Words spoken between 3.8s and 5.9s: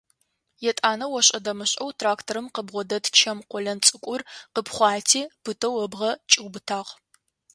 цӏыкӏур къыпхъуати, пытэу